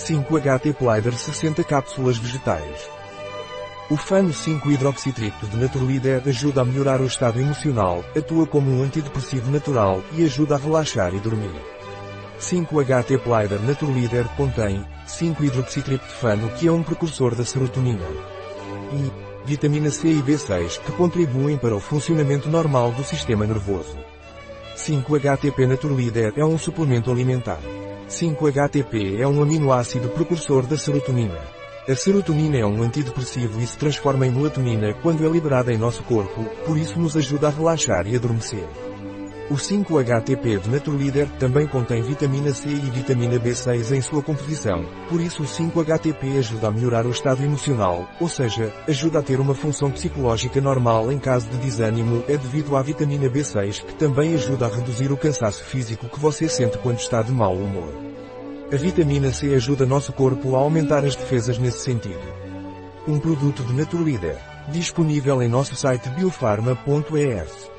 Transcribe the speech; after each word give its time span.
5HT 0.00 0.74
Plider 0.76 1.12
60 1.12 1.62
cápsulas 1.62 2.16
vegetais. 2.16 2.88
O 3.90 3.96
Fano 3.96 4.30
5-hidroxitripto 4.30 5.46
de 5.46 5.56
Naturleader 5.58 6.22
ajuda 6.26 6.62
a 6.62 6.64
melhorar 6.64 7.02
o 7.02 7.06
estado 7.06 7.38
emocional, 7.38 8.02
atua 8.16 8.46
como 8.46 8.70
um 8.70 8.82
antidepressivo 8.82 9.50
natural 9.50 10.02
e 10.12 10.24
ajuda 10.24 10.54
a 10.54 10.58
relaxar 10.58 11.14
e 11.14 11.18
dormir. 11.18 11.52
5HT 12.40 13.18
Plider 13.18 13.60
Naturleader 13.60 14.26
contém 14.36 14.82
5-hidroxitriptofano 15.06 16.48
que 16.50 16.66
é 16.66 16.72
um 16.72 16.82
precursor 16.82 17.34
da 17.34 17.44
serotonina. 17.44 18.06
E 18.92 19.12
vitamina 19.44 19.90
C 19.90 20.08
e 20.08 20.22
B6 20.22 20.80
que 20.80 20.92
contribuem 20.92 21.58
para 21.58 21.76
o 21.76 21.80
funcionamento 21.80 22.48
normal 22.48 22.90
do 22.92 23.04
sistema 23.04 23.46
nervoso. 23.46 23.98
5-HTP 24.76 25.66
Naturleader 25.66 26.32
é 26.36 26.44
um 26.44 26.56
suplemento 26.56 27.10
alimentar. 27.10 27.60
5-HTP 28.10 29.20
é 29.20 29.26
um 29.26 29.40
aminoácido 29.40 30.08
precursor 30.08 30.66
da 30.66 30.76
serotonina. 30.76 31.38
A 31.88 31.94
serotonina 31.94 32.58
é 32.58 32.66
um 32.66 32.82
antidepressivo 32.82 33.60
e 33.60 33.66
se 33.66 33.78
transforma 33.78 34.26
em 34.26 34.32
melatonina 34.32 34.92
quando 34.94 35.24
é 35.24 35.30
liberada 35.30 35.72
em 35.72 35.78
nosso 35.78 36.02
corpo, 36.02 36.44
por 36.66 36.76
isso 36.76 36.98
nos 36.98 37.16
ajuda 37.16 37.46
a 37.46 37.50
relaxar 37.50 38.08
e 38.08 38.16
adormecer. 38.16 38.89
O 39.50 39.54
5-HTP 39.54 40.60
de 40.60 40.70
Naturleader 40.70 41.28
também 41.40 41.66
contém 41.66 42.00
vitamina 42.02 42.54
C 42.54 42.68
e 42.68 42.88
vitamina 42.88 43.36
B6 43.36 43.96
em 43.96 44.00
sua 44.00 44.22
composição, 44.22 44.86
por 45.08 45.20
isso 45.20 45.42
o 45.42 45.46
5-HTP 45.46 46.38
ajuda 46.38 46.68
a 46.68 46.70
melhorar 46.70 47.04
o 47.04 47.10
estado 47.10 47.42
emocional, 47.42 48.08
ou 48.20 48.28
seja, 48.28 48.72
ajuda 48.86 49.18
a 49.18 49.22
ter 49.22 49.40
uma 49.40 49.52
função 49.52 49.90
psicológica 49.90 50.60
normal 50.60 51.10
em 51.10 51.18
caso 51.18 51.48
de 51.48 51.56
desânimo 51.56 52.22
é 52.28 52.36
devido 52.36 52.76
à 52.76 52.82
vitamina 52.82 53.28
B6 53.28 53.84
que 53.84 53.94
também 53.96 54.34
ajuda 54.34 54.66
a 54.66 54.68
reduzir 54.68 55.10
o 55.10 55.16
cansaço 55.16 55.64
físico 55.64 56.08
que 56.08 56.20
você 56.20 56.48
sente 56.48 56.78
quando 56.78 57.00
está 57.00 57.20
de 57.20 57.32
mau 57.32 57.56
humor. 57.56 57.92
A 58.72 58.76
vitamina 58.76 59.32
C 59.32 59.52
ajuda 59.52 59.84
nosso 59.84 60.12
corpo 60.12 60.54
a 60.54 60.60
aumentar 60.60 61.04
as 61.04 61.16
defesas 61.16 61.58
nesse 61.58 61.80
sentido. 61.80 62.22
Um 63.08 63.18
produto 63.18 63.64
de 63.64 63.72
Naturleader, 63.72 64.38
disponível 64.68 65.42
em 65.42 65.48
nosso 65.48 65.74
site 65.74 66.08
biofarma.es. 66.10 67.69